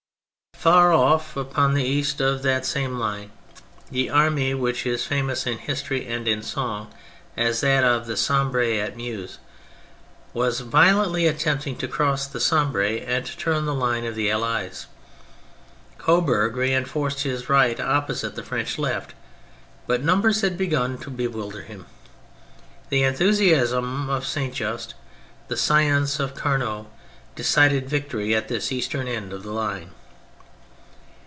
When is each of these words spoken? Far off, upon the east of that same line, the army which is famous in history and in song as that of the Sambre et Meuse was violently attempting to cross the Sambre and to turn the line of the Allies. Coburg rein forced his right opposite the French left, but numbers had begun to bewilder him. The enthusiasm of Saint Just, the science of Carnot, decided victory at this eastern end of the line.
Far 0.61 0.93
off, 0.93 1.35
upon 1.35 1.73
the 1.73 1.83
east 1.83 2.21
of 2.21 2.43
that 2.43 2.67
same 2.67 2.99
line, 2.99 3.31
the 3.89 4.11
army 4.11 4.53
which 4.53 4.85
is 4.85 5.03
famous 5.07 5.47
in 5.47 5.57
history 5.57 6.05
and 6.05 6.27
in 6.27 6.43
song 6.43 6.93
as 7.35 7.61
that 7.61 7.83
of 7.83 8.05
the 8.05 8.15
Sambre 8.15 8.63
et 8.79 8.95
Meuse 8.95 9.39
was 10.35 10.59
violently 10.59 11.25
attempting 11.25 11.75
to 11.77 11.87
cross 11.87 12.27
the 12.27 12.39
Sambre 12.39 12.83
and 12.99 13.25
to 13.25 13.35
turn 13.35 13.65
the 13.65 13.73
line 13.73 14.05
of 14.05 14.13
the 14.13 14.29
Allies. 14.29 14.85
Coburg 15.97 16.55
rein 16.55 16.85
forced 16.85 17.21
his 17.23 17.49
right 17.49 17.79
opposite 17.79 18.35
the 18.35 18.43
French 18.43 18.77
left, 18.77 19.15
but 19.87 20.03
numbers 20.03 20.41
had 20.41 20.59
begun 20.59 20.99
to 20.99 21.09
bewilder 21.09 21.63
him. 21.63 21.87
The 22.89 23.01
enthusiasm 23.01 24.11
of 24.11 24.27
Saint 24.27 24.53
Just, 24.53 24.93
the 25.47 25.57
science 25.57 26.19
of 26.19 26.35
Carnot, 26.35 26.85
decided 27.35 27.89
victory 27.89 28.35
at 28.35 28.47
this 28.47 28.71
eastern 28.71 29.07
end 29.07 29.33
of 29.33 29.41
the 29.41 29.51
line. 29.51 29.93